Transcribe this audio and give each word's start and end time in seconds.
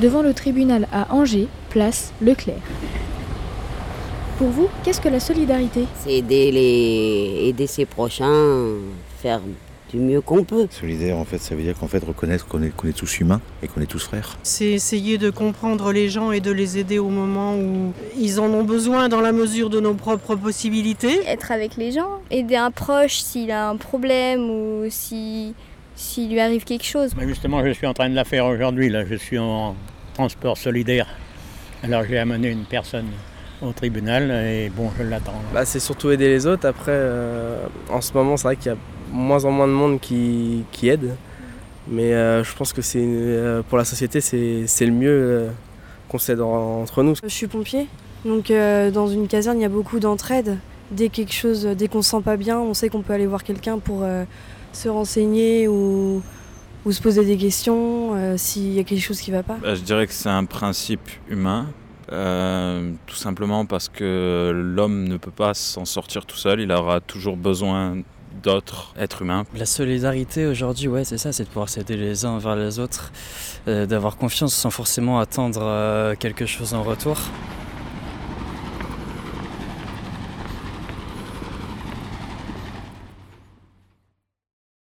devant 0.00 0.22
le 0.22 0.34
tribunal 0.34 0.86
à 0.92 1.14
Angers, 1.14 1.48
place 1.70 2.12
Leclerc. 2.20 2.60
Pour 4.38 4.48
vous, 4.48 4.68
qu'est-ce 4.84 5.00
que 5.00 5.08
la 5.08 5.20
solidarité? 5.20 5.86
C'est 6.00 6.12
aider, 6.12 6.52
les... 6.52 7.48
aider 7.48 7.66
ses 7.66 7.86
prochains, 7.86 8.74
faire 9.18 9.40
du 9.90 9.98
mieux 9.98 10.20
qu'on 10.20 10.44
peut. 10.44 10.66
Solidaire, 10.70 11.16
en 11.16 11.24
fait, 11.24 11.38
ça 11.38 11.54
veut 11.54 11.62
dire 11.62 11.78
qu'en 11.78 11.86
fait, 11.86 12.04
reconnaître 12.04 12.46
qu'on 12.46 12.62
est, 12.62 12.68
qu'on 12.68 12.88
est 12.88 12.96
tous 12.96 13.20
humains 13.20 13.40
et 13.62 13.68
qu'on 13.68 13.80
est 13.80 13.86
tous 13.86 14.02
frères. 14.02 14.36
C'est 14.42 14.66
essayer 14.66 15.16
de 15.16 15.30
comprendre 15.30 15.92
les 15.92 16.10
gens 16.10 16.32
et 16.32 16.40
de 16.40 16.50
les 16.50 16.76
aider 16.76 16.98
au 16.98 17.08
moment 17.08 17.56
où 17.56 17.92
ils 18.18 18.38
en 18.40 18.50
ont 18.52 18.64
besoin 18.64 19.08
dans 19.08 19.22
la 19.22 19.32
mesure 19.32 19.70
de 19.70 19.80
nos 19.80 19.94
propres 19.94 20.34
possibilités. 20.34 21.20
Être 21.26 21.50
avec 21.50 21.76
les 21.76 21.92
gens, 21.92 22.20
aider 22.30 22.56
un 22.56 22.70
proche 22.70 23.18
s'il 23.20 23.50
a 23.50 23.70
un 23.70 23.76
problème 23.76 24.50
ou 24.50 24.84
si 24.90 25.54
s'il 25.96 26.30
lui 26.30 26.38
arrive 26.40 26.64
quelque 26.64 26.84
chose. 26.84 27.12
Mais 27.18 27.26
justement, 27.26 27.64
je 27.64 27.70
suis 27.72 27.86
en 27.86 27.94
train 27.94 28.08
de 28.08 28.14
la 28.14 28.24
faire 28.24 28.46
aujourd'hui. 28.46 28.88
Là, 28.90 29.04
je 29.04 29.14
suis 29.16 29.38
en 29.38 29.74
transport 30.14 30.56
solidaire. 30.56 31.06
Alors, 31.82 32.04
j'ai 32.08 32.18
amené 32.18 32.50
une 32.50 32.64
personne 32.64 33.06
au 33.62 33.72
tribunal 33.72 34.30
et 34.30 34.70
bon, 34.70 34.90
je 34.98 35.02
l'attends. 35.02 35.40
Bah, 35.52 35.64
c'est 35.64 35.80
surtout 35.80 36.10
aider 36.10 36.28
les 36.28 36.46
autres. 36.46 36.66
Après, 36.68 36.92
euh, 36.92 37.64
en 37.88 38.00
ce 38.00 38.12
moment, 38.12 38.36
c'est 38.36 38.44
vrai 38.44 38.56
qu'il 38.56 38.72
y 38.72 38.74
a 38.74 38.78
moins 39.10 39.44
en 39.44 39.50
moins 39.50 39.66
de 39.66 39.72
monde 39.72 39.98
qui, 40.00 40.64
qui 40.72 40.88
aide. 40.88 41.16
Mais 41.88 42.12
euh, 42.14 42.42
je 42.44 42.54
pense 42.54 42.72
que 42.72 42.82
c'est 42.82 42.98
euh, 43.02 43.62
pour 43.62 43.78
la 43.78 43.84
société, 43.84 44.20
c'est 44.20 44.86
le 44.86 44.92
mieux 44.92 45.08
euh, 45.10 45.48
qu'on 46.08 46.18
s'aide 46.18 46.40
en- 46.40 46.82
entre 46.82 47.02
nous. 47.04 47.14
Je 47.22 47.28
suis 47.28 47.46
pompier, 47.46 47.86
donc 48.24 48.50
euh, 48.50 48.90
dans 48.90 49.06
une 49.06 49.28
caserne, 49.28 49.58
il 49.58 49.62
y 49.62 49.66
a 49.66 49.68
beaucoup 49.68 50.00
d'entraide. 50.00 50.58
Dès 50.90 51.08
quelque 51.08 51.32
chose, 51.32 51.64
dès 51.64 51.88
qu'on 51.88 52.02
se 52.02 52.10
sent 52.10 52.22
pas 52.22 52.36
bien, 52.36 52.58
on 52.58 52.74
sait 52.74 52.88
qu'on 52.88 53.02
peut 53.02 53.12
aller 53.12 53.26
voir 53.26 53.42
quelqu'un 53.42 53.78
pour 53.78 54.02
euh, 54.02 54.24
se 54.72 54.88
renseigner 54.88 55.66
ou, 55.68 56.22
ou 56.84 56.92
se 56.92 57.02
poser 57.02 57.24
des 57.24 57.36
questions 57.36 58.14
euh, 58.14 58.36
s'il 58.36 58.72
y 58.72 58.78
a 58.78 58.84
quelque 58.84 59.02
chose 59.02 59.20
qui 59.20 59.30
va 59.30 59.42
pas. 59.42 59.58
Bah, 59.60 59.74
je 59.74 59.82
dirais 59.82 60.06
que 60.06 60.12
c'est 60.12 60.28
un 60.28 60.44
principe 60.44 61.08
humain, 61.28 61.66
euh, 62.12 62.92
tout 63.06 63.16
simplement 63.16 63.66
parce 63.66 63.88
que 63.88 64.52
l'homme 64.54 65.08
ne 65.08 65.16
peut 65.16 65.32
pas 65.32 65.54
s'en 65.54 65.84
sortir 65.84 66.24
tout 66.24 66.36
seul, 66.36 66.60
il 66.60 66.70
aura 66.70 67.00
toujours 67.00 67.36
besoin 67.36 67.96
d'autres 68.42 68.94
êtres 68.98 69.22
humains. 69.22 69.44
La 69.56 69.66
solidarité 69.66 70.46
aujourd'hui, 70.46 70.88
ouais, 70.88 71.04
c'est 71.04 71.18
ça, 71.18 71.32
c'est 71.32 71.44
de 71.44 71.48
pouvoir 71.48 71.68
s'aider 71.68 71.96
les 71.96 72.24
uns 72.24 72.38
vers 72.38 72.54
les 72.54 72.78
autres, 72.78 73.12
euh, 73.66 73.86
d'avoir 73.86 74.16
confiance 74.16 74.54
sans 74.54 74.70
forcément 74.70 75.18
attendre 75.18 75.62
euh, 75.62 76.14
quelque 76.14 76.46
chose 76.46 76.74
en 76.74 76.82
retour. 76.82 77.16